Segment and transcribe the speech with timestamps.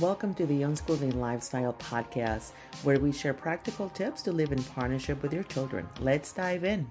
[0.00, 2.52] Welcome to the Unschooling Lifestyle Podcast,
[2.84, 5.88] where we share practical tips to live in partnership with your children.
[6.00, 6.86] Let's dive in.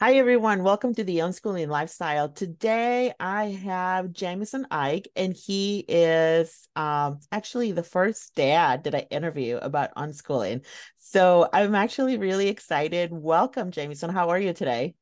[0.00, 0.62] Hi, everyone.
[0.62, 2.28] Welcome to the Unschooling Lifestyle.
[2.28, 9.06] Today, I have Jamison Eige, and he is um, actually the first dad that I
[9.10, 10.66] interview about unschooling.
[10.98, 13.12] So I'm actually really excited.
[13.12, 14.10] Welcome, Jamison.
[14.10, 14.94] How are you today?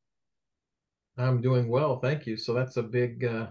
[1.18, 2.36] I'm doing well, thank you.
[2.36, 3.48] So that's a big uh,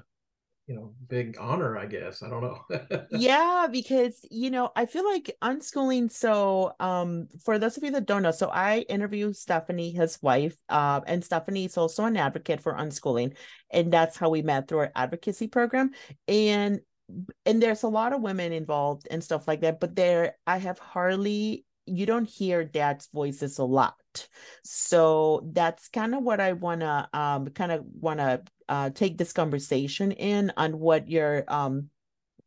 [0.69, 2.59] you know big honor i guess i don't know.
[3.09, 8.05] Yeah because you know i feel like unschooling so um for those of you that
[8.05, 12.61] don't know so i interviewed stephanie his wife uh, and stephanie is also an advocate
[12.61, 13.35] for unschooling
[13.71, 15.89] and that's how we met through our advocacy program
[16.27, 16.81] and
[17.47, 20.77] and there's a lot of women involved and stuff like that but there i have
[20.77, 24.27] hardly you don't hear dad's voices a lot
[24.63, 29.17] so that's kind of what i want to um kind of want to uh, take
[29.17, 31.89] this conversation in on what your um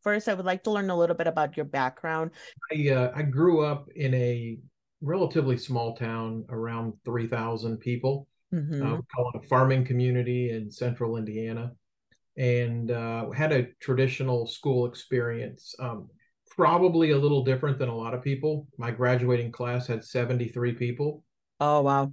[0.03, 2.31] first i would like to learn a little bit about your background
[2.73, 4.59] i uh, i grew up in a
[5.01, 8.83] relatively small town around 3000 people mm-hmm.
[8.83, 11.73] uh, call it a farming community in central indiana
[12.37, 16.09] and uh, had a traditional school experience um,
[16.57, 21.25] probably a little different than a lot of people my graduating class had 73 people
[21.61, 22.11] oh wow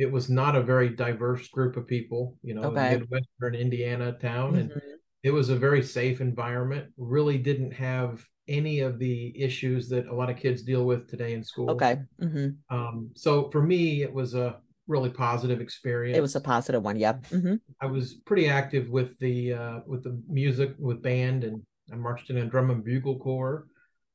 [0.00, 2.96] it was not a very diverse group of people, you know, okay.
[2.96, 4.52] Midwestern Indiana town.
[4.52, 4.72] Mm-hmm.
[4.72, 4.82] And
[5.22, 10.14] it was a very safe environment, really didn't have any of the issues that a
[10.14, 11.70] lot of kids deal with today in school.
[11.72, 11.98] Okay.
[12.18, 12.74] Mm-hmm.
[12.74, 16.16] Um, so for me, it was a really positive experience.
[16.16, 16.96] It was a positive one.
[16.96, 17.18] Yeah.
[17.30, 17.56] Mm-hmm.
[17.82, 22.30] I was pretty active with the, uh, with the music, with band and I marched
[22.30, 23.66] in a drum and bugle corps.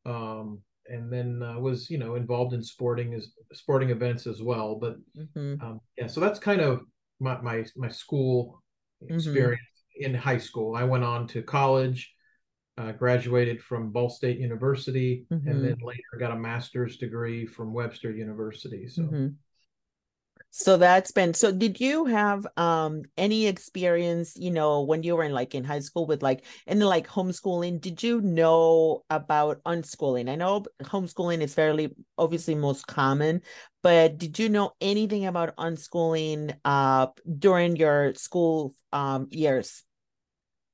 [0.05, 4.75] Um, and then uh, was you know involved in sporting as sporting events as well.
[4.75, 5.63] But mm-hmm.
[5.65, 6.81] um, yeah, so that's kind of
[7.19, 8.61] my my, my school
[9.03, 9.15] mm-hmm.
[9.15, 9.61] experience
[10.01, 10.13] mm-hmm.
[10.13, 10.75] in high school.
[10.75, 12.13] I went on to college,
[12.77, 15.47] uh, graduated from Ball State University, mm-hmm.
[15.47, 18.87] and then later got a master's degree from Webster University.
[18.87, 19.27] So mm-hmm.
[20.57, 25.25] So that's been so did you have um any experience, you know, when you were
[25.25, 30.29] in like in high school with like in like homeschooling, did you know about unschooling?
[30.29, 33.41] I know homeschooling is fairly obviously most common,
[33.83, 37.07] but did you know anything about unschooling uh
[37.37, 39.83] during your school um years?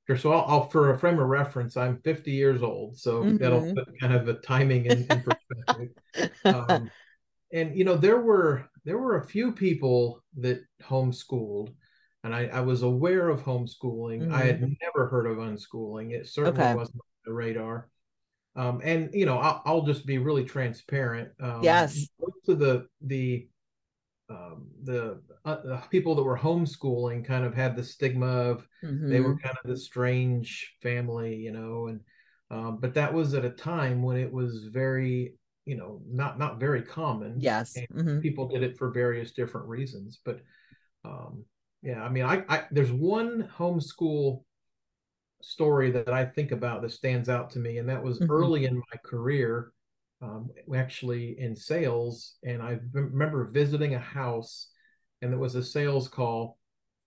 [0.06, 0.16] Sure.
[0.16, 3.36] So I'll, I'll, for a frame of reference, I'm 50 years old, so mm-hmm.
[3.38, 6.30] that'll put kind of the timing in, in perspective.
[6.44, 6.88] um,
[7.52, 11.72] and you know there were there were a few people that homeschooled
[12.24, 14.22] and I, I was aware of homeschooling.
[14.22, 14.34] Mm-hmm.
[14.34, 14.72] I had mm-hmm.
[14.80, 16.12] never heard of unschooling.
[16.12, 16.74] It certainly okay.
[16.74, 17.88] wasn't on the radar.
[18.54, 21.30] Um, and you know, I'll, I'll, just be really transparent.
[21.40, 22.08] Um, yes.
[22.20, 23.48] Most of the the
[24.28, 29.10] um, the, uh, the, people that were homeschooling kind of had the stigma of mm-hmm.
[29.10, 32.00] they were kind of the strange family, you know, and
[32.50, 36.58] um, but that was at a time when it was very you know not not
[36.58, 38.18] very common yes mm-hmm.
[38.20, 40.40] people did it for various different reasons but
[41.04, 41.44] um
[41.82, 44.42] yeah i mean I, I there's one homeschool
[45.40, 48.30] story that i think about that stands out to me and that was mm-hmm.
[48.30, 49.72] early in my career
[50.20, 54.68] um, actually in sales and i remember visiting a house
[55.20, 56.58] and it was a sales call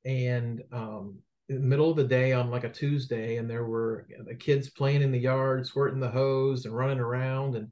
[0.06, 1.18] and um,
[1.50, 4.70] in the middle of the day on like a tuesday and there were the kids
[4.70, 7.70] playing in the yard squirting the hose and running around and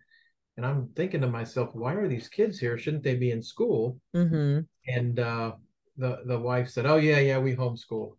[0.57, 2.77] and I'm thinking to myself, why are these kids here?
[2.77, 3.99] Shouldn't they be in school?
[4.15, 4.59] Mm-hmm.
[4.87, 5.53] And uh,
[5.97, 8.15] the the wife said, "Oh yeah, yeah, we homeschool."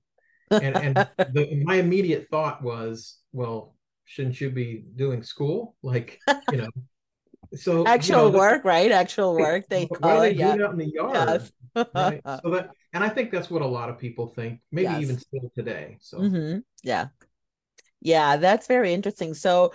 [0.51, 0.97] And and
[1.33, 3.75] the, my immediate thought was, well,
[4.05, 5.77] shouldn't you be doing school?
[5.83, 6.19] Like
[6.51, 6.69] you know,
[7.55, 8.91] so actual you know, work, right?
[8.91, 9.67] Actual work.
[9.69, 10.51] They call it, yeah.
[10.53, 11.15] out in the yard.
[11.15, 11.53] Yes.
[11.95, 12.21] right?
[12.25, 15.03] So that, and I think that's what a lot of people think, maybe yes.
[15.03, 15.99] even still today.
[16.01, 16.59] So mm-hmm.
[16.83, 17.09] yeah,
[18.01, 19.35] yeah, that's very interesting.
[19.35, 19.73] So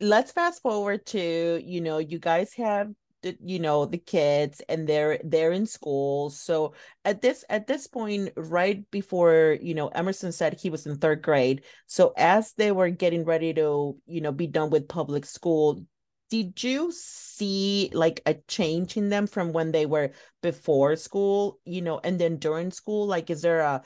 [0.00, 2.88] let's fast forward to you know you guys have
[3.22, 6.30] the, you know the kids and they're they're in school.
[6.30, 6.74] So
[7.04, 11.22] at this at this point right before you know emerson said he was in third
[11.22, 11.64] grade.
[11.86, 15.84] So as they were getting ready to you know be done with public school
[16.30, 20.12] did you see like a change in them from when they were
[20.42, 23.06] before school you know and then during school?
[23.06, 23.82] Like is there a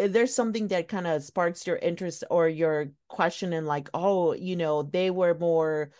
[0.00, 4.32] if there's something that kind of sparks your interest or your question and like oh
[4.32, 5.90] you know they were more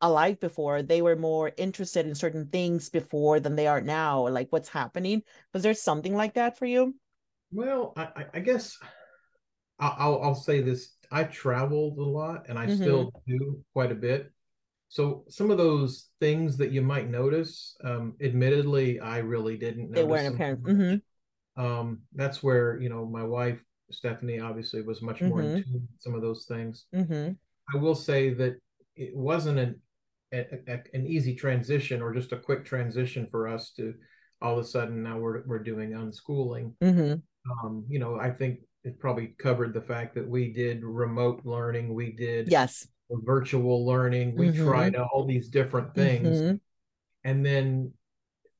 [0.00, 0.82] alike before.
[0.82, 5.22] They were more interested in certain things before than they are now like what's happening?
[5.52, 6.94] Was there something like that for you?
[7.52, 8.78] Well i, I guess
[9.78, 10.96] I'll, I'll say this.
[11.10, 12.82] I traveled a lot and i mm-hmm.
[12.82, 14.32] still do quite a bit.
[14.88, 20.04] So some of those things that you might notice um admittedly i really didn't they
[20.04, 20.62] weren't apparent.
[20.62, 20.96] mm-hmm
[21.60, 25.56] um, that's where you know my wife Stephanie obviously was much more mm-hmm.
[25.56, 26.86] into some of those things.
[26.94, 27.32] Mm-hmm.
[27.74, 28.56] I will say that
[28.96, 29.80] it wasn't an
[30.32, 33.94] a, a, an easy transition or just a quick transition for us to
[34.40, 36.72] all of a sudden now we're we're doing unschooling.
[36.82, 37.14] Mm-hmm.
[37.50, 41.92] Um, you know, I think it probably covered the fact that we did remote learning,
[41.92, 44.64] we did yes virtual learning, we mm-hmm.
[44.64, 46.56] tried all these different things, mm-hmm.
[47.24, 47.92] and then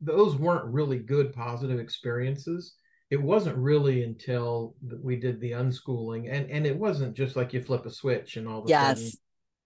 [0.03, 2.75] those weren't really good positive experiences
[3.11, 7.61] it wasn't really until we did the unschooling and and it wasn't just like you
[7.61, 8.99] flip a switch and all of a yes.
[8.99, 9.11] sudden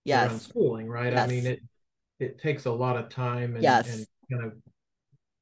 [0.05, 1.29] yes unschooling right yes.
[1.29, 1.61] i mean it
[2.19, 3.95] it takes a lot of time and, yes.
[3.95, 4.53] and kind of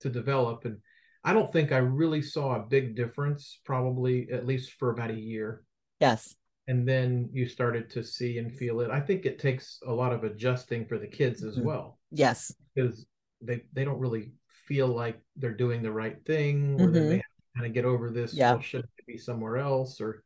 [0.00, 0.78] to develop and
[1.24, 5.14] i don't think i really saw a big difference probably at least for about a
[5.14, 5.62] year
[6.00, 6.34] yes
[6.68, 10.12] and then you started to see and feel it i think it takes a lot
[10.12, 11.66] of adjusting for the kids as mm-hmm.
[11.66, 13.06] well yes because
[13.40, 14.32] they they don't really
[14.66, 16.92] feel like they're doing the right thing or mm-hmm.
[16.92, 17.22] they may
[17.56, 18.52] kind of get over this yeah.
[18.52, 20.22] well should it be somewhere else or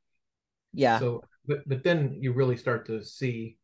[0.72, 3.56] yeah so but but then you really start to see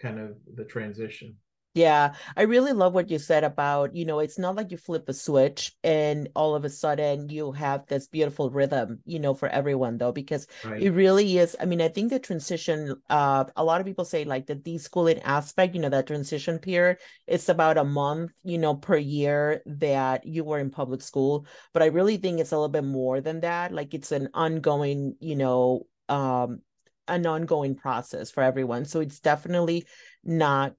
[0.00, 1.36] kind of the transition
[1.74, 5.08] yeah, I really love what you said about, you know, it's not like you flip
[5.08, 9.48] a switch and all of a sudden you have this beautiful rhythm, you know, for
[9.48, 10.82] everyone though, because right.
[10.82, 11.56] it really is.
[11.60, 15.20] I mean, I think the transition, uh, a lot of people say like the deschooling
[15.24, 20.26] aspect, you know, that transition period, it's about a month, you know, per year that
[20.26, 21.46] you were in public school.
[21.72, 23.72] But I really think it's a little bit more than that.
[23.72, 26.62] Like it's an ongoing, you know, um,
[27.06, 28.84] an ongoing process for everyone.
[28.84, 29.86] So it's definitely
[30.24, 30.74] not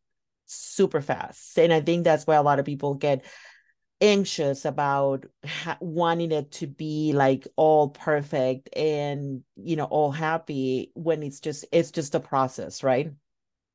[0.49, 1.57] super fast.
[1.57, 3.25] And I think that's why a lot of people get
[4.01, 10.91] anxious about ha- wanting it to be like all perfect and you know all happy
[10.93, 13.11] when it's just it's just a process right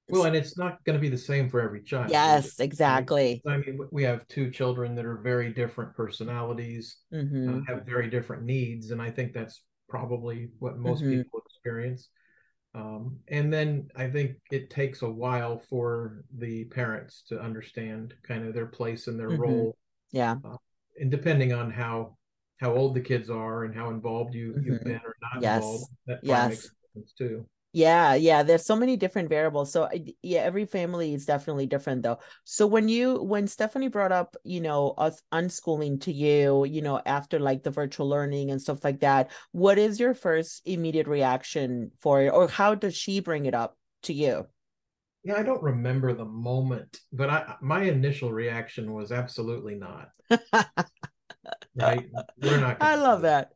[0.09, 3.59] well and it's not going to be the same for every child yes exactly i
[3.59, 7.59] mean we have two children that are very different personalities mm-hmm.
[7.59, 11.19] uh, have very different needs and i think that's probably what most mm-hmm.
[11.19, 12.09] people experience
[12.75, 18.47] um, and then I think it takes a while for the parents to understand kind
[18.47, 19.43] of their place and their mm-hmm.
[19.43, 19.77] role.
[20.11, 20.37] Yeah.
[20.45, 20.57] Uh,
[20.99, 22.17] and depending on how
[22.59, 24.67] how old the kids are and how involved you mm-hmm.
[24.67, 25.57] you've been or not yes.
[25.57, 26.49] involved, that yes.
[26.49, 27.47] makes sense too.
[27.75, 29.73] Yeah, yeah, there's so many different variables.
[29.73, 29.89] So
[30.23, 32.21] yeah, every family is definitely different though.
[32.45, 37.03] So when you when Stephanie brought up, you know, us unschooling to you, you know,
[37.05, 41.91] after like the virtual learning and stuff like that, what is your first immediate reaction
[41.99, 44.47] for it or how does she bring it up to you?
[45.25, 50.11] Yeah, I don't remember the moment, but I my initial reaction was absolutely not.
[51.75, 52.07] right?
[52.41, 53.51] We're not I love that.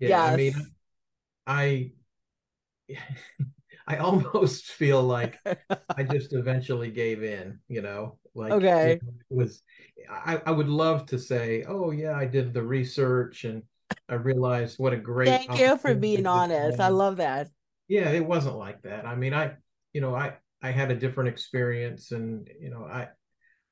[0.00, 0.32] Yeah, yes.
[0.34, 0.54] I mean
[1.46, 1.92] I
[3.86, 5.38] I almost feel like
[5.96, 8.92] I just eventually gave in, you know, like okay.
[8.92, 9.62] It was
[10.10, 13.62] I, I would love to say, oh yeah, I did the research and
[14.08, 16.80] I realized what a great thank you for being honest.
[16.80, 17.48] I love that.
[17.88, 19.06] Yeah, it wasn't like that.
[19.06, 19.52] I mean, I
[19.92, 23.08] you know, I I had a different experience and you know, I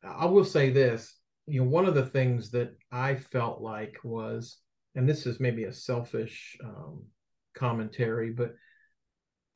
[0.05, 1.15] I will say this,
[1.47, 4.59] you know, one of the things that I felt like was,
[4.95, 7.05] and this is maybe a selfish um,
[7.55, 8.55] commentary, but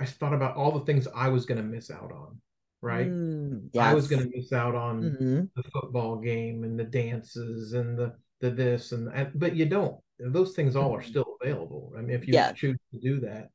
[0.00, 2.40] I thought about all the things I was going to miss out on.
[2.82, 3.84] Right, mm, yes.
[3.84, 5.40] I was going to miss out on mm-hmm.
[5.56, 9.96] the football game and the dances and the the this and, and but you don't.
[10.18, 11.10] Those things all are mm-hmm.
[11.10, 11.92] still available.
[11.96, 12.52] I mean, if you yeah.
[12.52, 13.48] choose to do that.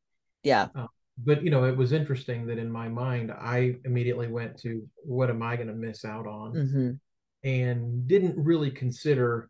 [0.43, 0.67] Yeah.
[0.75, 0.87] Uh,
[1.23, 5.29] but you know, it was interesting that in my mind, I immediately went to what
[5.29, 7.47] am I going to miss out on, mm-hmm.
[7.47, 9.49] and didn't really consider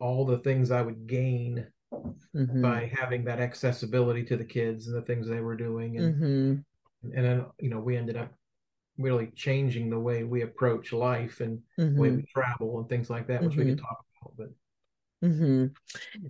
[0.00, 1.66] all the things I would gain
[2.34, 2.62] mm-hmm.
[2.62, 7.16] by having that accessibility to the kids and the things they were doing and mm-hmm.
[7.16, 8.32] and then you know we ended up
[8.98, 11.94] really changing the way we approach life and mm-hmm.
[11.94, 13.84] the way we travel and things like that which we could mm-hmm.
[13.84, 14.36] talk about
[15.20, 15.66] but mm-hmm.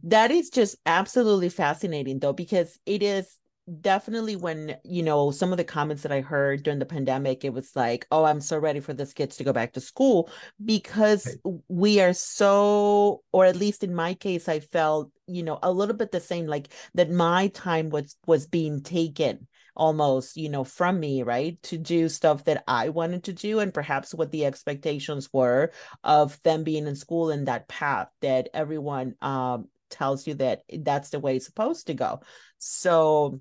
[0.02, 3.38] that is just absolutely fascinating though because it is
[3.80, 7.52] definitely when you know some of the comments that i heard during the pandemic it
[7.52, 10.28] was like oh i'm so ready for this kids to go back to school
[10.62, 15.72] because we are so or at least in my case i felt you know a
[15.72, 20.62] little bit the same like that my time was was being taken almost you know
[20.62, 24.44] from me right to do stuff that i wanted to do and perhaps what the
[24.44, 25.72] expectations were
[26.04, 31.10] of them being in school in that path that everyone um tells you that that's
[31.10, 32.20] the way it's supposed to go.
[32.58, 33.40] So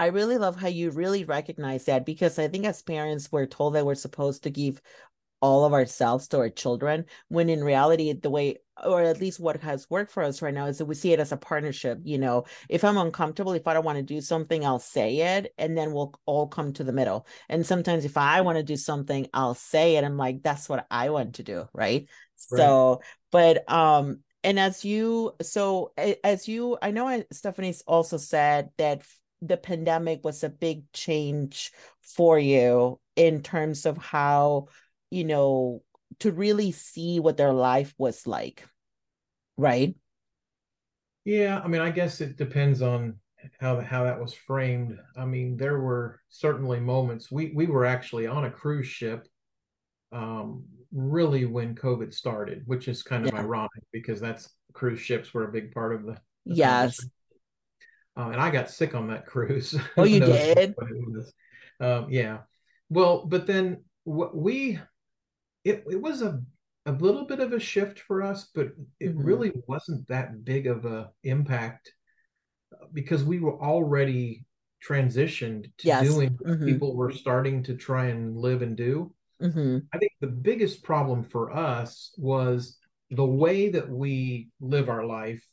[0.00, 3.74] I really love how you really recognize that because I think as parents, we're told
[3.74, 4.80] that we're supposed to give
[5.42, 9.60] all of ourselves to our children, when in reality, the way, or at least what
[9.60, 11.98] has worked for us right now, is that we see it as a partnership.
[12.02, 15.52] You know, if I'm uncomfortable, if I don't want to do something, I'll say it,
[15.58, 17.26] and then we'll all come to the middle.
[17.50, 20.04] And sometimes if I want to do something, I'll say it.
[20.04, 21.68] I'm like, that's what I want to do.
[21.74, 22.06] Right.
[22.50, 22.58] right.
[22.58, 25.92] So, but, um, and as you, so
[26.24, 29.02] as you, I know Stephanie's also said that
[29.42, 34.66] the pandemic was a big change for you in terms of how
[35.10, 35.82] you know
[36.18, 38.66] to really see what their life was like
[39.56, 39.94] right?
[41.24, 43.16] Yeah i mean i guess it depends on
[43.58, 44.98] how how that was framed.
[45.16, 49.26] I mean there were certainly moments we we were actually on a cruise ship
[50.12, 53.40] um really when covid started which is kind of yeah.
[53.40, 56.12] ironic because that's cruise ships were a big part of the,
[56.46, 57.00] the yes
[58.16, 60.74] um, and i got sick on that cruise oh you did
[61.80, 62.38] um, yeah
[62.88, 64.78] well but then what we
[65.64, 66.40] it, it was a
[66.86, 69.22] a little bit of a shift for us, but it mm-hmm.
[69.22, 71.92] really wasn't that big of a impact
[72.92, 74.44] because we were already
[74.86, 76.08] transitioned to yes.
[76.08, 76.64] doing mm-hmm.
[76.64, 79.12] people were starting to try and live and do.
[79.42, 79.78] Mm-hmm.
[79.92, 82.78] I think the biggest problem for us was
[83.10, 85.44] the way that we live our life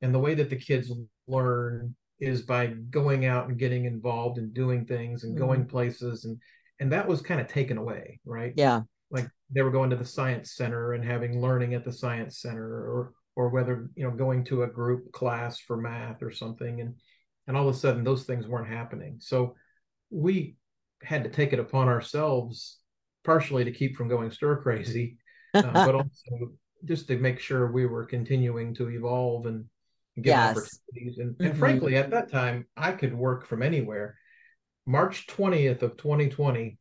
[0.00, 0.92] and the way that the kids
[1.28, 5.70] learn is by going out and getting involved and doing things and going mm-hmm.
[5.70, 6.38] places and
[6.80, 8.52] and that was kind of taken away right?
[8.56, 8.82] Yeah.
[9.10, 12.66] Like they were going to the science center and having learning at the science center
[12.66, 16.94] or or whether you know going to a group class for math or something and
[17.46, 19.16] and all of a sudden those things weren't happening.
[19.20, 19.54] So
[20.10, 20.56] we
[21.02, 22.78] had to take it upon ourselves
[23.24, 25.16] partially to keep from going stir crazy
[25.54, 26.52] uh, but also
[26.84, 29.64] just to make sure we were continuing to evolve and
[30.22, 30.56] get yes.
[30.56, 31.46] opportunities and, mm-hmm.
[31.46, 34.16] and frankly at that time i could work from anywhere
[34.86, 36.78] march 20th of 2020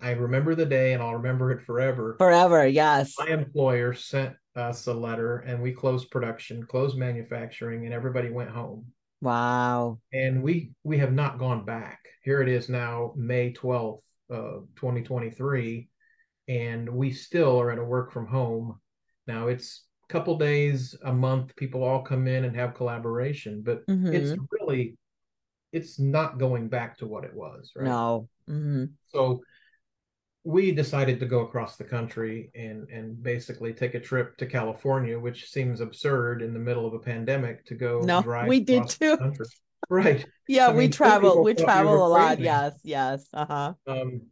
[0.00, 2.16] I remember the day and I'll remember it forever.
[2.16, 3.12] Forever, yes.
[3.18, 8.48] My employer sent us a letter and we closed production, closed manufacturing, and everybody went
[8.48, 8.86] home.
[9.20, 9.98] Wow.
[10.10, 12.00] And we we have not gone back.
[12.22, 15.88] Here it is now, May 12th, of 2023,
[16.48, 18.80] and we still are at a work from home.
[19.26, 24.12] Now it's couple days a month, people all come in and have collaboration, but mm-hmm.
[24.12, 24.96] it's really
[25.72, 27.86] it's not going back to what it was, right?
[27.86, 28.28] No.
[28.48, 28.84] Mm-hmm.
[29.06, 29.42] So
[30.44, 35.18] we decided to go across the country and and basically take a trip to California,
[35.18, 38.48] which seems absurd in the middle of a pandemic to go no, drive.
[38.48, 39.18] We did too.
[39.88, 40.24] Right.
[40.46, 41.42] Yeah, I we mean, travel.
[41.42, 42.38] We travel a lot.
[42.38, 42.78] Yes.
[42.84, 43.26] Yes.
[43.32, 43.72] Uh huh.
[43.86, 44.26] Um,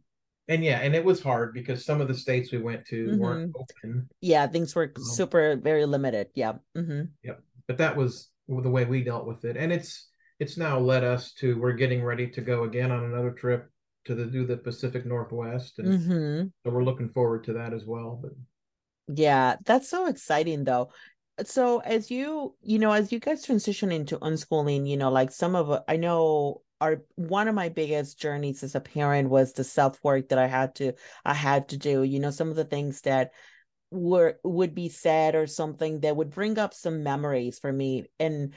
[0.47, 3.19] and yeah, and it was hard because some of the states we went to mm-hmm.
[3.19, 4.09] weren't open.
[4.21, 6.27] Yeah, things were um, super very limited.
[6.35, 6.53] Yeah.
[6.75, 7.03] Mm-hmm.
[7.23, 7.41] Yep.
[7.67, 10.09] But that was the way we dealt with it, and it's
[10.39, 13.69] it's now led us to we're getting ready to go again on another trip
[14.05, 16.47] to the do the Pacific Northwest, and mm-hmm.
[16.63, 18.19] so we're looking forward to that as well.
[18.21, 18.31] But
[19.15, 20.91] yeah, that's so exciting though.
[21.45, 25.55] So as you you know as you guys transition into unschooling, you know, like some
[25.55, 30.03] of I know our one of my biggest journeys as a parent was the self
[30.03, 30.93] work that I had to
[31.25, 32.03] I had to do.
[32.03, 33.31] You know, some of the things that
[33.91, 38.53] were would be said or something that would bring up some memories for me and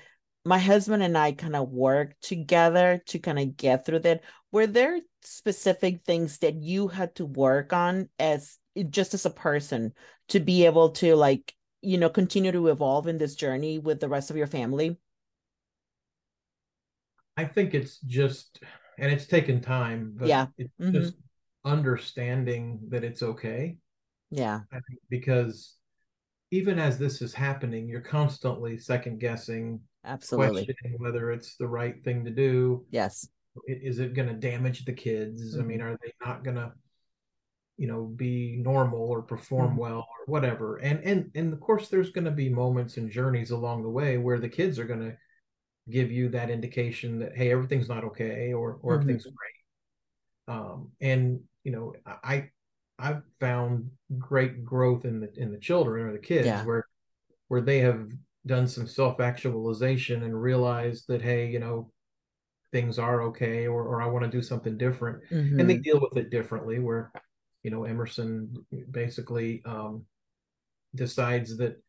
[0.46, 4.23] my husband and I kind of worked together to kind of get through that.
[4.52, 8.56] Were there specific things that you had to work on as
[8.88, 9.92] just as a person
[10.28, 14.08] to be able to like, you know, continue to evolve in this journey with the
[14.08, 14.96] rest of your family?
[17.37, 18.61] I think it's just,
[18.99, 20.93] and it's taken time, but yeah, it's mm-hmm.
[20.93, 21.14] just
[21.64, 23.76] understanding that it's okay.
[24.31, 24.61] Yeah.
[25.09, 25.75] because
[26.50, 32.02] even as this is happening, you're constantly second guessing absolutely questioning whether it's the right
[32.05, 33.28] thing to do yes
[33.66, 35.61] is it going to damage the kids mm-hmm.
[35.61, 35.88] i mean mm-hmm.
[35.88, 36.73] are they not going to
[37.76, 39.81] you know be normal or perform mm-hmm.
[39.81, 43.50] well or whatever and and and of course there's going to be moments and journeys
[43.50, 45.16] along the way where the kids are going to
[45.88, 49.02] give you that indication that hey everything's not okay or or mm-hmm.
[49.02, 52.49] everything's great um and you know i
[52.99, 53.88] i've found
[54.19, 56.64] great growth in the in the children or the kids yeah.
[56.64, 56.85] where
[57.49, 58.09] where they have
[58.47, 61.90] done some self actualization and realized that hey you know
[62.73, 65.59] things are okay or, or i want to do something different mm-hmm.
[65.59, 67.12] and they deal with it differently where
[67.62, 68.52] you know emerson
[68.90, 70.05] basically um,
[70.95, 71.81] decides that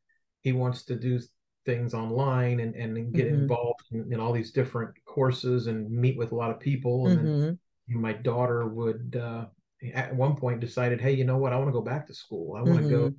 [0.41, 1.19] he wants to do
[1.67, 3.41] things online and, and get mm-hmm.
[3.41, 7.19] involved in, in, all these different courses and meet with a lot of people and
[7.19, 7.41] mm-hmm.
[7.41, 7.59] then
[7.89, 9.45] my daughter would uh,
[9.93, 12.55] at one point decided hey you know what i want to go back to school
[12.55, 13.17] i want to go mm-hmm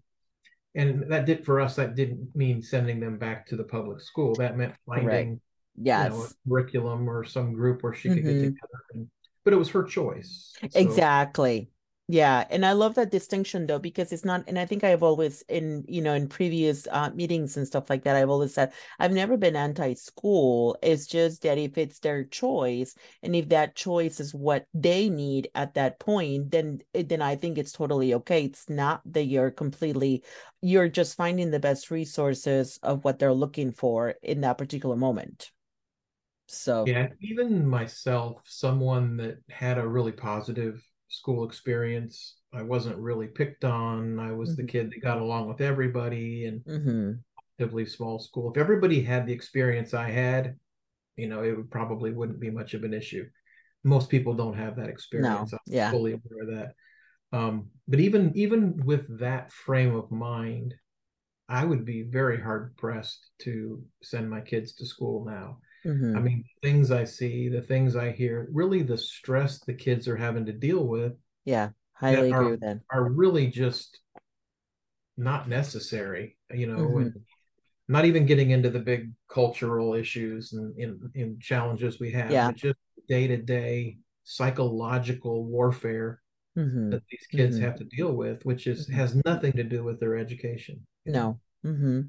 [0.74, 4.34] and that did for us that didn't mean sending them back to the public school
[4.34, 5.40] that meant finding
[5.76, 8.26] yes you know, curriculum or some group where she could mm-hmm.
[8.26, 9.08] get together and,
[9.44, 10.78] but it was her choice so.
[10.78, 11.68] exactly
[12.10, 15.42] yeah, and I love that distinction though because it's not and I think I've always
[15.42, 19.12] in you know in previous uh, meetings and stuff like that I've always said I've
[19.12, 20.78] never been anti-school.
[20.82, 25.50] It's just that if it's their choice and if that choice is what they need
[25.54, 28.44] at that point then then I think it's totally okay.
[28.46, 30.24] It's not that you're completely
[30.62, 35.50] you're just finding the best resources of what they're looking for in that particular moment.
[36.46, 43.26] So Yeah, even myself someone that had a really positive school experience I wasn't really
[43.26, 44.18] picked on.
[44.18, 44.62] I was mm-hmm.
[44.62, 47.12] the kid that got along with everybody and mm-hmm.
[47.58, 48.50] relatively small school.
[48.50, 50.56] If everybody had the experience I had,
[51.16, 53.26] you know, it would probably wouldn't be much of an issue.
[53.84, 55.52] Most people don't have that experience.
[55.52, 55.58] No.
[55.58, 55.90] I'm yeah.
[55.90, 56.74] fully aware of that.
[57.30, 60.74] Um, but even even with that frame of mind,
[61.48, 65.58] I would be very hard pressed to send my kids to school now.
[65.86, 66.16] Mm-hmm.
[66.16, 70.16] I mean, things I see, the things I hear, really the stress the kids are
[70.16, 71.12] having to deal with.
[71.44, 72.80] Yeah, highly agree with that.
[72.90, 74.00] Are really just
[75.16, 76.98] not necessary, you know, mm-hmm.
[76.98, 77.14] and
[77.88, 82.48] not even getting into the big cultural issues and in, in challenges we have, yeah.
[82.48, 86.20] but just day to day psychological warfare
[86.56, 86.90] mm-hmm.
[86.90, 87.64] that these kids mm-hmm.
[87.64, 88.98] have to deal with, which is mm-hmm.
[88.98, 90.86] has nothing to do with their education.
[91.06, 91.40] No.
[91.64, 92.02] Mm-hmm.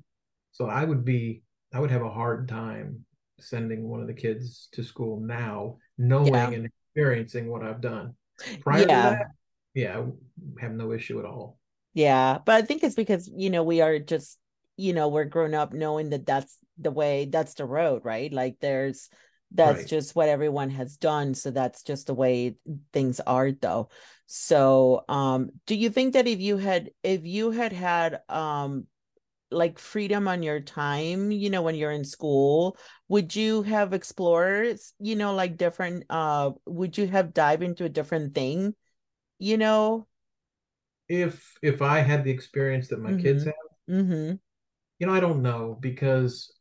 [0.51, 3.05] So I would be, I would have a hard time
[3.41, 6.49] sending one of the kids to school now, knowing yeah.
[6.49, 8.15] and experiencing what I've done.
[8.61, 8.85] Prior yeah.
[8.85, 9.27] to that,
[9.73, 11.57] yeah, I have no issue at all.
[11.93, 14.37] Yeah, but I think it's because you know we are just
[14.77, 18.31] you know we're grown up knowing that that's the way, that's the road, right?
[18.31, 19.09] Like there's
[19.51, 19.87] that's right.
[19.87, 22.55] just what everyone has done so that's just the way
[22.93, 23.89] things are though
[24.27, 28.85] so um do you think that if you had if you had had um
[29.51, 32.77] like freedom on your time you know when you're in school
[33.07, 37.89] would you have explored you know like different uh would you have dived into a
[37.89, 38.73] different thing
[39.39, 40.07] you know
[41.07, 43.21] if if i had the experience that my mm-hmm.
[43.21, 43.53] kids have
[43.89, 44.35] mm-hmm.
[44.99, 46.53] you know i don't know because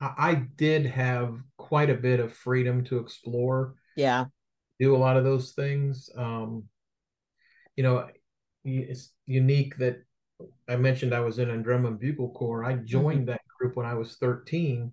[0.00, 3.74] I did have quite a bit of freedom to explore.
[3.96, 4.26] Yeah.
[4.78, 6.10] Do a lot of those things.
[6.16, 6.64] Um,
[7.76, 8.06] you know,
[8.64, 10.02] it's unique that
[10.68, 12.64] I mentioned I was in a drum and bugle corps.
[12.64, 13.30] I joined mm-hmm.
[13.30, 14.92] that group when I was 13,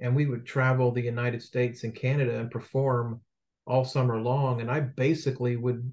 [0.00, 3.20] and we would travel the United States and Canada and perform
[3.66, 4.60] all summer long.
[4.60, 5.90] And I basically would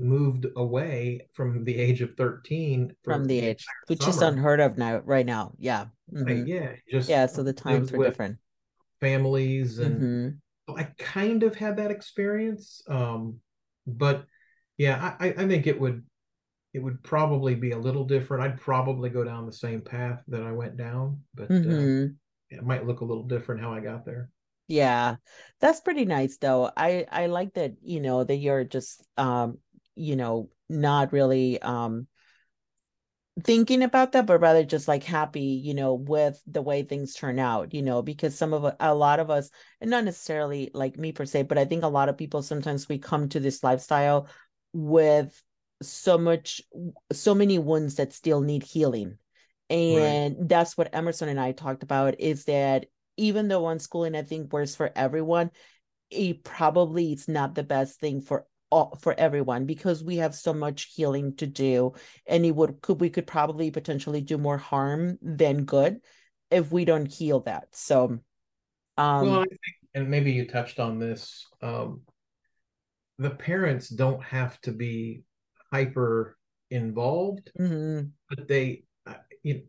[0.00, 4.10] moved away from the age of 13 from the age which summer.
[4.10, 6.24] is unheard of now right now yeah mm-hmm.
[6.24, 8.38] right, yeah just yeah so the times were different
[9.00, 10.78] families and mm-hmm.
[10.78, 13.38] i kind of had that experience um
[13.86, 14.24] but
[14.78, 16.02] yeah i i think it would
[16.72, 18.44] it would probably be a little different.
[18.44, 22.04] I'd probably go down the same path that i went down but uh, mm-hmm.
[22.04, 22.08] uh,
[22.50, 24.30] it might look a little different how i got there.
[24.68, 25.16] Yeah
[25.60, 26.70] that's pretty nice though.
[26.76, 29.58] I i like that you know that you're just um
[30.00, 32.06] you know, not really um
[33.44, 37.38] thinking about that, but rather just like happy, you know, with the way things turn
[37.38, 41.12] out, you know, because some of a lot of us, and not necessarily like me
[41.12, 44.28] per se, but I think a lot of people sometimes we come to this lifestyle
[44.72, 45.42] with
[45.82, 46.62] so much,
[47.12, 49.18] so many wounds that still need healing.
[49.68, 50.48] And right.
[50.48, 54.74] that's what Emerson and I talked about is that even though unschooling I think works
[54.74, 55.50] for everyone,
[56.10, 60.52] it probably it's not the best thing for all, for everyone because we have so
[60.52, 61.92] much healing to do
[62.26, 66.00] and it would could we could probably potentially do more harm than good
[66.50, 68.18] if we don't heal that so
[68.96, 69.60] um well, think,
[69.94, 72.02] and maybe you touched on this um
[73.18, 75.22] the parents don't have to be
[75.72, 76.36] hyper
[76.70, 78.06] involved mm-hmm.
[78.28, 79.66] but they uh, it,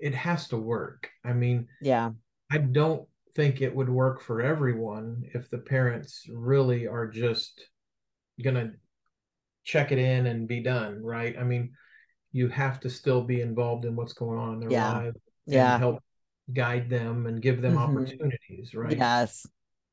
[0.00, 2.10] it has to work i mean yeah
[2.50, 7.68] i don't think it would work for everyone if the parents really are just
[8.42, 8.72] gonna
[9.64, 11.36] check it in and be done, right?
[11.38, 11.72] I mean,
[12.32, 14.92] you have to still be involved in what's going on in their yeah.
[14.92, 15.78] lives yeah.
[15.78, 16.02] help
[16.52, 17.96] guide them and give them mm-hmm.
[17.98, 18.96] opportunities, right?
[18.96, 19.46] Yes.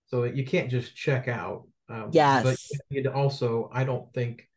[0.07, 1.67] So you can't just check out.
[1.89, 2.43] Um, yes.
[2.43, 4.47] But it also, I don't think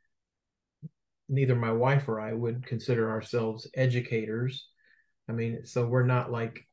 [1.29, 4.69] neither my wife or I would consider ourselves educators.
[5.29, 6.67] I mean, so we're not like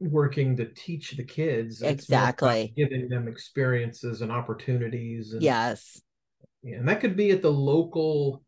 [0.00, 1.82] working to teach the kids.
[1.82, 2.72] Exactly.
[2.76, 5.32] giving them experiences and opportunities.
[5.32, 6.00] And, yes
[6.64, 8.42] and that could be at the local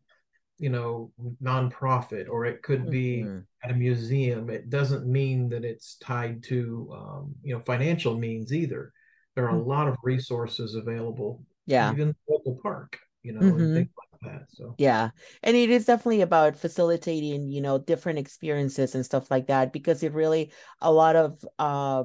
[0.57, 1.11] you know
[1.43, 3.39] nonprofit or it could be mm-hmm.
[3.63, 8.53] at a museum it doesn't mean that it's tied to um, you know financial means
[8.53, 8.93] either
[9.35, 9.69] there are mm-hmm.
[9.69, 13.59] a lot of resources available yeah even local park you know mm-hmm.
[13.59, 14.75] and things like that so.
[14.77, 15.11] Yeah
[15.43, 20.03] and it is definitely about facilitating you know different experiences and stuff like that because
[20.03, 20.51] it really
[20.81, 22.03] a lot of uh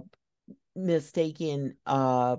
[0.76, 2.36] mistaken uh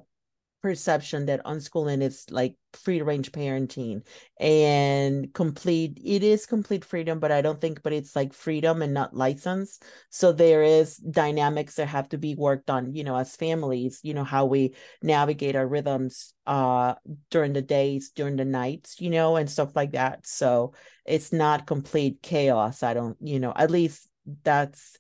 [0.62, 4.06] perception that unschooling is like free range parenting
[4.39, 8.93] and complete it is complete freedom but i don't think but it's like freedom and
[8.93, 9.80] not license.
[10.10, 14.13] So there is dynamics that have to be worked on you know as families you
[14.13, 16.95] know how we navigate our rhythms uh
[17.30, 20.28] during the days during the nights you know and stuff like that.
[20.28, 20.74] So
[21.06, 24.08] it's not complete chaos i don't you know at least
[24.43, 24.97] that's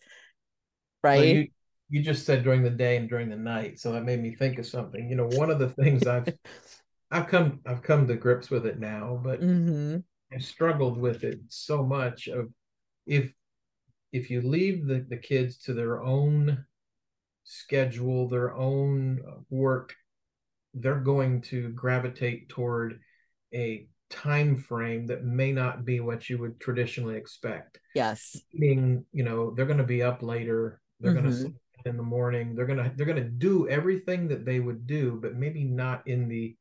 [1.03, 1.47] right you
[1.99, 4.65] just said during the day and during the night, so that made me think of
[4.65, 5.09] something.
[5.09, 6.33] You know, one of the things I've
[7.11, 9.97] I've come I've come to grips with it now, but mm-hmm.
[10.33, 12.47] I struggled with it so much of
[13.05, 13.33] if
[14.13, 16.65] if you leave the, the kids to their own
[17.43, 19.93] schedule, their own work,
[20.73, 22.99] they're going to gravitate toward
[23.53, 27.79] a time frame that may not be what you would traditionally expect.
[27.95, 28.37] Yes.
[28.53, 31.21] Meaning, you know, they're going to be up later, they're mm-hmm.
[31.21, 34.59] going to sleep in the morning, they're going to they're to do everything that they
[34.59, 36.55] would do, but maybe not in the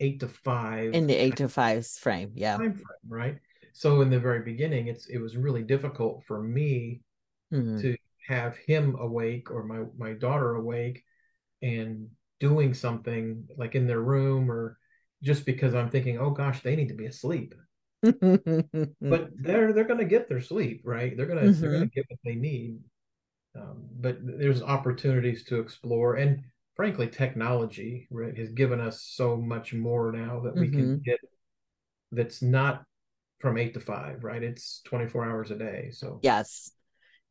[0.00, 2.56] 8 to 5 in the 8 to 5 frame, yeah.
[2.56, 3.38] Time frame, right?
[3.72, 7.02] So in the very beginning, it's it was really difficult for me
[7.52, 7.80] mm-hmm.
[7.80, 7.96] to
[8.28, 11.02] have him awake or my my daughter awake
[11.62, 12.08] and
[12.40, 14.78] doing something like in their room or
[15.22, 17.54] just because I'm thinking, oh gosh, they need to be asleep.
[18.02, 21.16] but they're they're gonna get their sleep, right?
[21.16, 21.60] They're gonna mm-hmm.
[21.60, 22.78] they're gonna get what they need.
[23.56, 26.42] Um, but there's opportunities to explore, and
[26.74, 30.76] frankly, technology right, has given us so much more now that we mm-hmm.
[30.76, 31.20] can get.
[32.10, 32.84] That's not
[33.40, 34.42] from eight to five, right?
[34.42, 35.90] It's 24 hours a day.
[35.92, 36.70] So yes,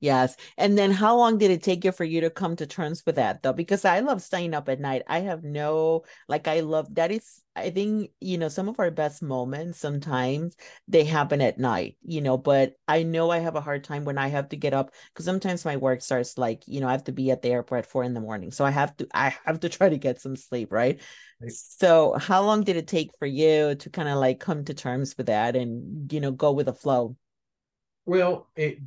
[0.04, 0.36] Yes.
[0.58, 3.16] And then how long did it take you for you to come to terms with
[3.16, 3.54] that though?
[3.54, 5.04] Because I love staying up at night.
[5.08, 8.92] I have no like I love that is I think, you know, some of our
[8.92, 10.58] best moments sometimes
[10.89, 14.18] they happen at night, you know, but I know I have a hard time when
[14.18, 17.06] I have to get up because sometimes my work starts like, you know, I have
[17.06, 18.52] to be at the airport at four in the morning.
[18.52, 21.00] So I have to I have to try to get some sleep, right?
[21.42, 21.52] right.
[21.54, 25.16] So how long did it take for you to kind of like come to terms
[25.16, 27.16] with that and, you know, go with the flow?
[28.06, 28.80] Well, it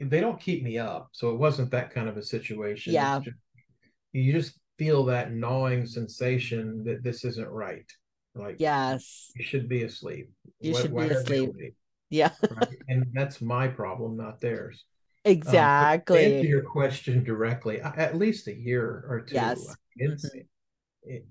[0.00, 2.92] they don't keep me up, so it wasn't that kind of a situation.
[2.92, 3.36] Yeah, just,
[4.12, 7.90] you just feel that gnawing sensation that this isn't right.
[8.34, 10.30] Like yes, you should be asleep.
[10.60, 11.52] You should be asleep.
[12.10, 12.68] Yeah, right?
[12.88, 14.84] and that's my problem, not theirs.
[15.24, 16.24] Exactly.
[16.24, 19.34] Um, answer your question directly, at least a year or two.
[19.34, 19.74] Yes.
[20.00, 20.38] Mm-hmm.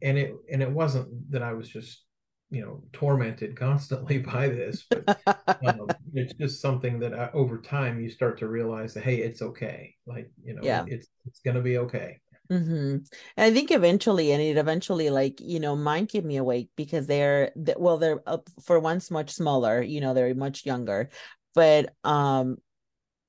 [0.01, 2.04] And it and it wasn't that I was just
[2.51, 5.19] you know tormented constantly by this but
[5.65, 9.17] um, it's just something that I, uh, over time you start to realize that hey
[9.17, 10.85] it's okay like you know yeah.
[10.87, 12.19] it's it's gonna be okay
[12.51, 12.97] mm-hmm.
[12.97, 13.03] and
[13.37, 17.51] i think eventually and it eventually like you know mine keep me awake because they're
[17.77, 21.09] well they're up for once much smaller you know they're much younger
[21.55, 22.57] but um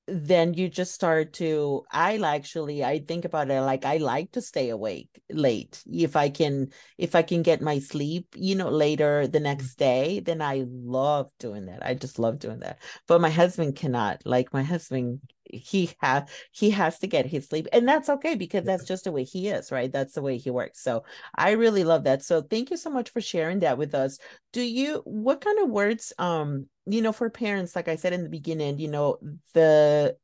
[0.07, 4.41] then you just start to i actually i think about it like i like to
[4.41, 5.83] stay awake late.
[5.91, 9.43] If i can if i can get my sleep you know later the mm-hmm.
[9.43, 11.85] next day then i love doing that.
[11.85, 12.79] I just love doing that.
[13.07, 15.19] But my husband cannot like my husband
[15.51, 19.11] he has he has to get his sleep and that's okay because that's just the
[19.11, 19.91] way he is right?
[19.91, 20.81] That's the way he works.
[20.81, 21.03] So
[21.35, 22.23] i really love that.
[22.23, 24.19] So thank you so much for sharing that with us.
[24.53, 28.23] Do you what kind of words um you know for parents like i said in
[28.23, 29.17] the beginning you know
[29.53, 30.15] the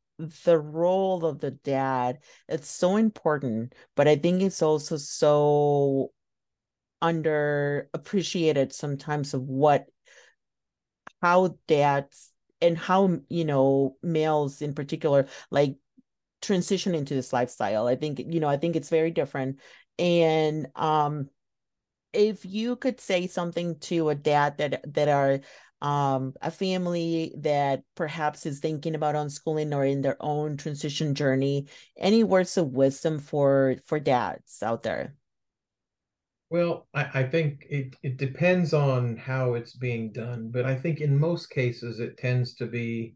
[0.46, 6.12] the role of the dad it's so important but i think it's also so
[7.02, 9.86] underappreciated sometimes of what
[11.22, 12.33] how dads
[12.64, 15.78] and how you know males in particular like
[16.42, 17.88] transition into this lifestyle.
[17.88, 19.60] I think you know i think it's very different.
[20.00, 21.30] And um
[22.14, 25.40] if you could say something to a dad that that are
[25.82, 31.68] um, a family that perhaps is thinking about unschooling or in their own transition journey
[31.98, 35.16] any words of wisdom for for dads out there
[36.54, 41.02] well i, I think it, it depends on how it's being done but i think
[41.02, 43.16] in most cases it tends to be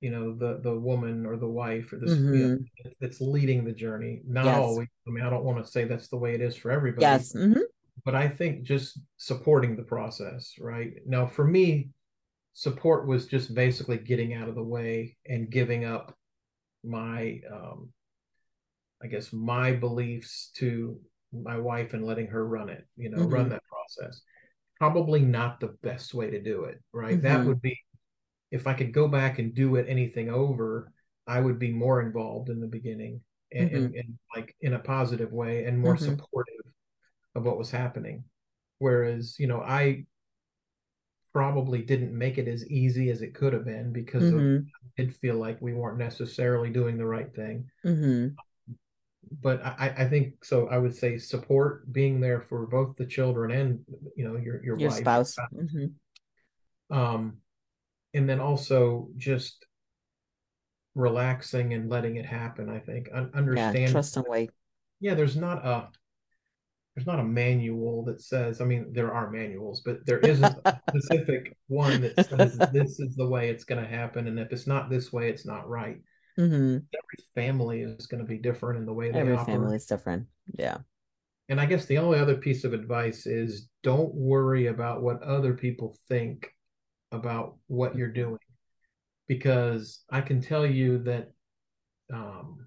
[0.00, 2.34] you know the the woman or the wife or this mm-hmm.
[2.34, 2.48] you
[2.84, 4.56] know, that's leading the journey not yes.
[4.56, 7.02] always i mean i don't want to say that's the way it is for everybody
[7.02, 7.60] yes mm-hmm.
[8.04, 11.88] but i think just supporting the process right now for me
[12.52, 16.14] support was just basically getting out of the way and giving up
[16.84, 17.88] my um,
[19.02, 21.00] i guess my beliefs to
[21.32, 23.34] my wife and letting her run it you know mm-hmm.
[23.34, 24.22] run that process
[24.78, 27.26] probably not the best way to do it right mm-hmm.
[27.26, 27.78] that would be
[28.50, 30.92] if i could go back and do it anything over
[31.26, 33.20] i would be more involved in the beginning
[33.52, 33.76] and, mm-hmm.
[33.76, 36.04] and, and like in a positive way and more mm-hmm.
[36.04, 36.54] supportive
[37.34, 38.24] of what was happening
[38.78, 40.04] whereas you know i
[41.36, 44.56] probably didn't make it as easy as it could have been because mm-hmm.
[44.56, 47.68] of, I did feel like we weren't necessarily doing the right thing.
[47.84, 48.28] Mm-hmm.
[49.42, 50.68] But I, I think so.
[50.68, 53.80] I would say support being there for both the children and
[54.16, 55.36] you know your your, your wife, spouse.
[55.36, 56.96] Mm-hmm.
[56.96, 57.38] Um,
[58.14, 59.66] and then also just
[60.94, 62.68] relaxing and letting it happen.
[62.68, 64.50] I think understand yeah, trust and wait.
[65.00, 65.88] Yeah, there's not a
[66.96, 70.80] there's not a manual that says i mean there are manuals but there isn't a
[70.88, 74.66] specific one that says this is the way it's going to happen and if it's
[74.66, 75.98] not this way it's not right
[76.38, 76.76] mm-hmm.
[76.76, 79.56] every family is going to be different in the way they every operate.
[79.56, 80.26] family is different
[80.58, 80.78] yeah
[81.48, 85.54] and I guess the only other piece of advice is don't worry about what other
[85.54, 86.48] people think
[87.12, 88.38] about what you're doing.
[89.28, 91.30] Because I can tell you that
[92.12, 92.66] um,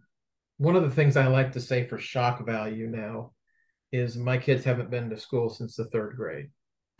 [0.57, 3.33] one of the things I like to say for shock value now
[3.91, 6.49] is my kids haven't been to school since the third grade.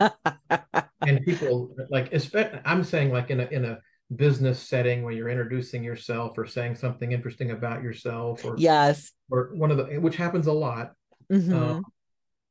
[0.00, 3.78] and people like, especially, I'm saying like in a, in a
[4.14, 9.12] business setting where you're introducing yourself or saying something interesting about yourself or yes.
[9.30, 10.92] or one of the which happens a lot.
[11.30, 11.54] Mm-hmm.
[11.54, 11.84] um,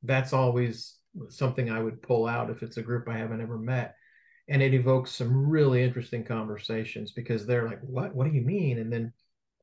[0.04, 0.96] that's always
[1.28, 3.96] something i would pull out if it's a group i haven't ever met.
[4.48, 8.80] And it evokes some really interesting conversations because they're like what what do you mean?
[8.80, 9.14] And then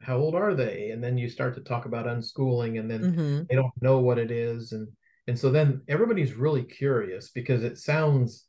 [0.03, 0.91] how old are they?
[0.91, 3.43] And then you start to talk about unschooling and then mm-hmm.
[3.49, 4.73] they don't know what it is.
[4.73, 4.89] And
[5.27, 8.45] and so then everybody's really curious because it sounds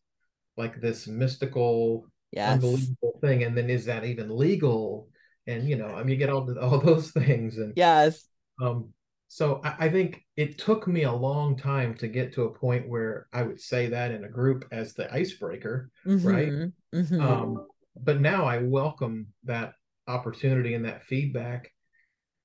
[0.57, 2.53] like this mystical yes.
[2.53, 5.07] unbelievable thing and then is that even legal
[5.45, 8.27] and you know i mean you get all, all those things and yes
[8.61, 8.89] um
[9.29, 12.87] so I, I, think it took me a long time to get to a point
[12.87, 16.27] where i would say that in a group as the icebreaker mm-hmm.
[16.27, 16.51] right
[16.93, 17.21] mm-hmm.
[17.21, 19.73] um but now i welcome that
[20.07, 21.71] opportunity and that feedback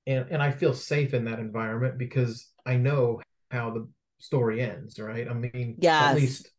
[0.07, 3.87] and and i feel safe in that environment because i know how the
[4.19, 6.03] story ends right i mean yes.
[6.03, 6.49] at least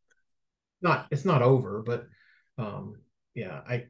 [0.81, 2.07] not it's not over but
[2.59, 2.95] um
[3.35, 3.87] yeah, I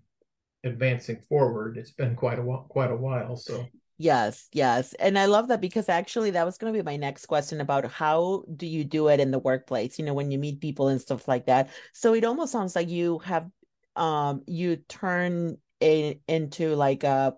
[0.64, 3.36] advancing forward, it's been quite a while, quite a while.
[3.36, 3.66] So
[3.98, 7.26] yes, yes, and I love that because actually that was going to be my next
[7.26, 9.98] question about how do you do it in the workplace?
[9.98, 11.70] You know, when you meet people and stuff like that.
[11.92, 13.48] So it almost sounds like you have
[13.96, 17.34] um you turn it into like a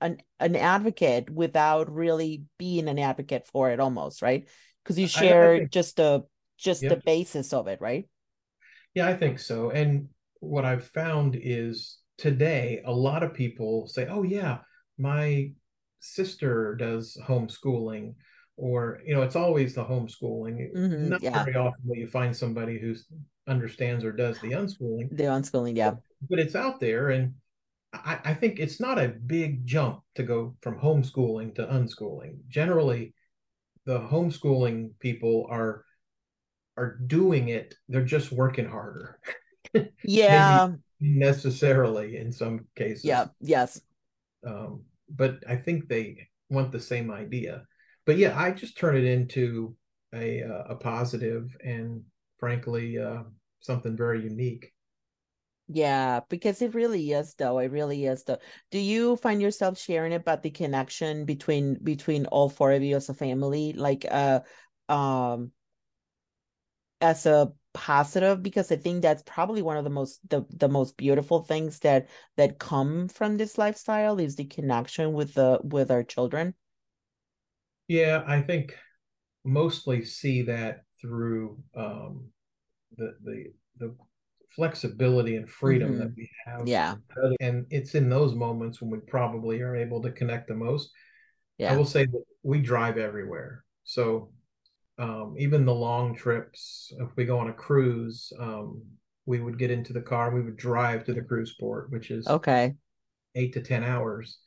[0.00, 4.48] an an advocate without really being an advocate for it almost right
[4.82, 6.24] because you share I, I think, just a
[6.58, 6.90] just yep.
[6.90, 8.08] the basis of it right
[8.94, 10.08] yeah i think so and
[10.42, 14.58] what I've found is today a lot of people say, "Oh yeah,
[14.98, 15.52] my
[16.00, 18.14] sister does homeschooling,"
[18.56, 20.74] or you know, it's always the homeschooling.
[20.74, 21.44] Mm-hmm, Not yeah.
[21.44, 22.96] very often will you find somebody who
[23.46, 25.16] understands or does the unschooling.
[25.16, 25.94] The unschooling, yeah.
[26.28, 27.34] But it's out there, and
[27.92, 32.38] I, I think it's not a big jump to go from homeschooling to unschooling.
[32.48, 33.14] Generally,
[33.86, 35.84] the homeschooling people are
[36.76, 39.20] are doing it; they're just working harder.
[40.04, 40.68] yeah.
[41.00, 43.04] Necessarily in some cases.
[43.04, 43.80] Yeah yes.
[44.46, 47.64] Um, but i think they want the same idea.
[48.06, 49.74] But yeah i just turn it into
[50.14, 52.02] a uh, a positive and
[52.38, 53.22] frankly uh,
[53.60, 54.72] something very unique.
[55.68, 57.58] Yeah because it really is though.
[57.58, 58.38] It really is though.
[58.70, 63.08] Do you find yourself sharing about the connection between between all four of you as
[63.08, 63.72] a family?
[63.72, 64.40] Like uh
[64.88, 65.52] um
[67.00, 70.96] as a positive because I think that's probably one of the most the, the most
[70.96, 76.02] beautiful things that that come from this lifestyle is the connection with the with our
[76.02, 76.54] children.
[77.88, 78.76] Yeah, I think
[79.44, 82.28] mostly see that through um
[82.96, 83.44] the the
[83.78, 83.94] the
[84.54, 86.00] flexibility and freedom mm-hmm.
[86.00, 86.68] that we have.
[86.68, 86.96] Yeah.
[87.40, 90.90] And it's in those moments when we probably are able to connect the most.
[91.58, 91.72] Yeah.
[91.72, 93.64] I will say that we drive everywhere.
[93.84, 94.30] So
[94.98, 98.82] um, even the long trips, if we go on a cruise, um,
[99.26, 102.26] we would get into the car, we would drive to the cruise port, which is
[102.26, 102.74] okay,
[103.34, 104.38] eight to ten hours.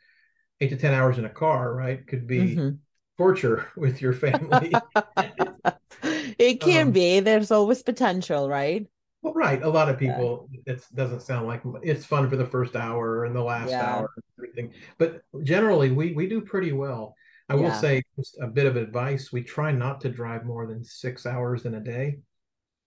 [0.61, 2.05] Eight to ten hours in a car, right?
[2.07, 2.75] Could be mm-hmm.
[3.17, 4.73] torture with your family.
[6.03, 7.19] it can um, be.
[7.19, 8.87] There's always potential, right?
[9.21, 9.61] Well, right.
[9.63, 10.73] A lot of people, yeah.
[10.73, 13.83] it doesn't sound like it's fun for the first hour and the last yeah.
[13.83, 14.73] hour, and everything.
[14.97, 17.15] But generally, we we do pretty well.
[17.47, 19.31] I will say just a bit of advice.
[19.31, 22.17] We try not to drive more than six hours in a day.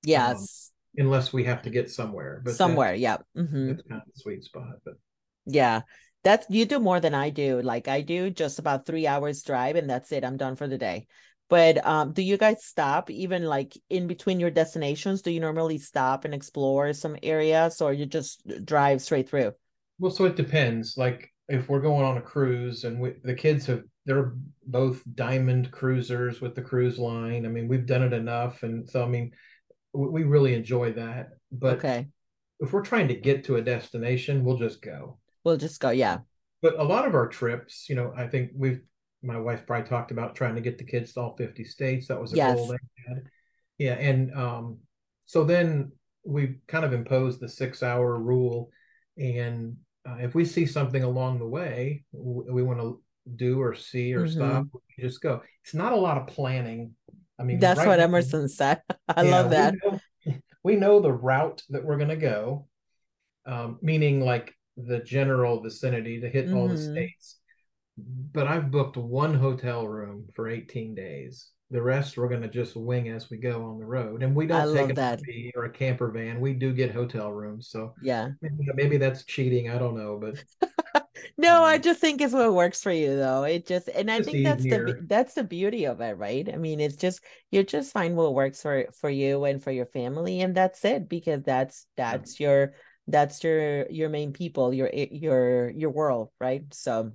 [0.03, 0.73] Yes.
[0.99, 2.42] Um, unless we have to get somewhere.
[2.44, 3.16] But somewhere, that's, yeah.
[3.37, 3.68] Mm-hmm.
[3.68, 4.75] That's kind of the sweet spot.
[4.85, 4.94] But
[5.47, 5.83] yeah.
[6.25, 7.62] That's you do more than I do.
[7.62, 10.25] Like I do just about three hours drive and that's it.
[10.25, 11.07] I'm done for the day.
[11.49, 15.23] But um, do you guys stop even like in between your destinations?
[15.23, 19.53] Do you normally stop and explore some areas or you just drive straight through?
[20.01, 20.97] Well, so it depends.
[20.99, 24.33] Like if we're going on a cruise and we, the kids have they're
[24.67, 27.45] both diamond cruisers with the cruise line.
[27.45, 29.33] I mean, we've done it enough, and so I mean,
[29.93, 31.31] we really enjoy that.
[31.53, 32.09] But okay.
[32.61, 35.19] if we're trying to get to a destination, we'll just go.
[35.45, 36.19] We'll just go, yeah.
[36.63, 38.81] But a lot of our trips, you know, I think we've
[39.23, 42.09] my wife probably talked about trying to get the kids to all 50 states.
[42.09, 42.57] That was a yes.
[42.57, 43.23] goal they had.
[43.77, 44.79] Yeah, and um,
[45.27, 45.93] so then
[46.25, 48.71] we kind of imposed the six hour rule,
[49.17, 49.77] and
[50.09, 53.01] uh, if we see something along the way, we, we want to
[53.37, 54.33] do or see or mm-hmm.
[54.33, 54.66] stop.
[54.99, 55.42] just go.
[55.64, 56.94] It's not a lot of planning.
[57.38, 58.83] I mean, that's right what Emerson now, said.
[59.09, 59.75] I yeah, love that.
[59.75, 62.66] We know, we know, the route that we're going to go,
[63.47, 66.57] um, meaning like the general vicinity to hit mm-hmm.
[66.57, 66.92] all the mm-hmm.
[66.92, 67.37] states.
[67.97, 71.49] But I've booked one hotel room for 18 days.
[71.71, 74.23] The rest we're going to just wing as we go on the road.
[74.23, 76.41] And we don't take an RV or a camper van.
[76.41, 77.69] We do get hotel rooms.
[77.69, 79.69] So yeah, maybe, maybe that's cheating.
[79.71, 80.43] I don't know, but
[81.37, 83.45] no, um, I just think it's what works for you though.
[83.45, 86.49] It just and I think that's the that's the beauty of it, right?
[86.53, 89.87] I mean, it's just you just find what works for for you and for your
[89.87, 92.73] family, and that's it because that's that's your
[93.09, 96.63] that's your your main people, your your your world, right?
[96.73, 97.13] So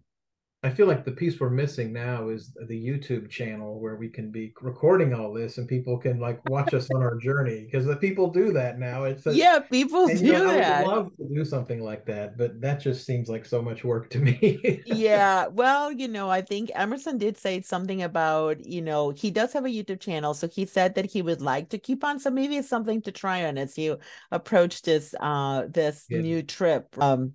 [0.63, 4.31] I feel like the piece we're missing now is the YouTube channel where we can
[4.31, 7.97] be recording all this and people can like watch us on our journey because the
[7.97, 9.03] people do that now.
[9.03, 10.85] It's a, yeah, people do you know, that.
[10.85, 13.83] I would love to do something like that, but that just seems like so much
[13.83, 14.81] work to me.
[14.85, 19.51] yeah, well, you know, I think Emerson did say something about you know he does
[19.51, 22.19] have a YouTube channel, so he said that he would like to keep on.
[22.19, 23.99] So maybe it's something to try on as you
[24.31, 26.21] approach this uh this yeah.
[26.21, 26.87] new trip.
[26.97, 27.33] Um,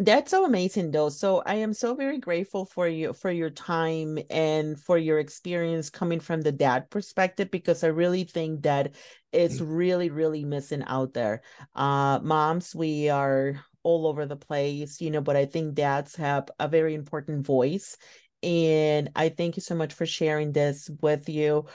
[0.00, 1.10] that's so amazing though.
[1.10, 5.90] So I am so very grateful for you for your time and for your experience
[5.90, 8.94] coming from the dad perspective because I really think that
[9.30, 9.66] it's mm.
[9.68, 11.42] really really missing out there.
[11.74, 16.50] Uh moms we are all over the place, you know, but I think dads have
[16.58, 17.98] a very important voice
[18.42, 21.66] and I thank you so much for sharing this with you.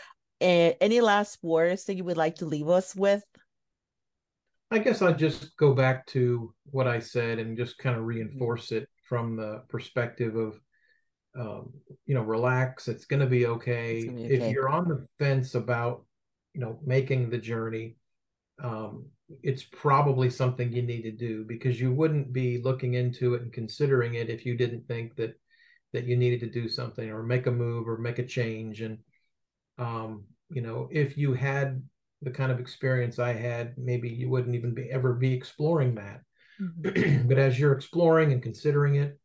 [0.42, 3.24] And any last words that you would like to leave us with?
[4.71, 8.10] I guess I'd just go back to what I said and just kind of mm-hmm.
[8.10, 10.60] reinforce it from the perspective of,
[11.39, 11.73] um,
[12.06, 12.88] you know, relax.
[12.88, 14.08] It's going to be okay.
[14.10, 14.23] okay.
[14.23, 16.06] If you're on the fence about,
[16.54, 17.97] you know, making the journey,
[18.63, 19.06] um,
[19.43, 23.51] it's probably something you need to do because you wouldn't be looking into it and
[23.51, 25.36] considering it if you didn't think that
[25.93, 28.82] that you needed to do something or make a move or make a change.
[28.82, 28.99] And
[29.78, 31.82] um, you know, if you had
[32.26, 36.22] the kind of experience I had, maybe you wouldn't even be ever be exploring that.
[36.60, 37.28] Mm-hmm.
[37.28, 39.18] but as you're exploring and considering it,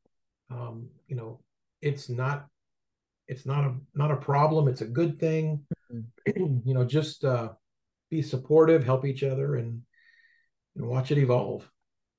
[0.51, 1.41] um, you know,
[1.81, 2.47] it's not
[3.27, 4.69] it's not a not a problem.
[4.69, 5.65] It's a good thing.
[5.93, 6.61] Mm-hmm.
[6.65, 7.51] you know, just uh,
[8.11, 9.81] be supportive, help each other, and
[10.77, 11.69] and watch it evolve.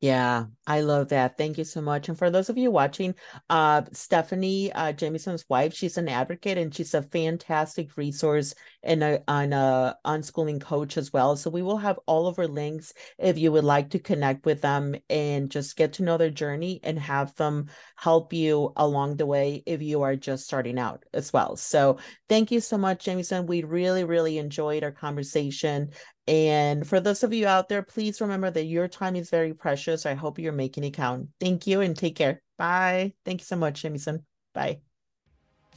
[0.01, 1.37] Yeah, I love that.
[1.37, 2.09] Thank you so much.
[2.09, 3.13] And for those of you watching,
[3.51, 9.23] uh, Stephanie, uh, Jamison's wife, she's an advocate and she's a fantastic resource and a,
[9.27, 11.35] on a unschooling coach as well.
[11.37, 14.61] So we will have all of her links if you would like to connect with
[14.61, 19.27] them and just get to know their journey and have them help you along the
[19.27, 21.55] way if you are just starting out as well.
[21.55, 23.45] So thank you so much, Jamison.
[23.45, 25.91] We really, really enjoyed our conversation.
[26.31, 30.05] And for those of you out there, please remember that your time is very precious.
[30.05, 31.27] I hope you're making it count.
[31.41, 32.41] Thank you and take care.
[32.57, 33.11] Bye.
[33.25, 34.25] Thank you so much, Jamison.
[34.53, 34.79] Bye.